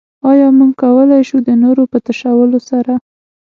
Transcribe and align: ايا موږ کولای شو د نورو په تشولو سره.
ايا 0.29 0.47
موږ 0.57 0.71
کولای 0.81 1.21
شو 1.29 1.37
د 1.47 1.49
نورو 1.63 1.83
په 1.91 1.97
تشولو 2.05 2.59
سره. 2.69 2.93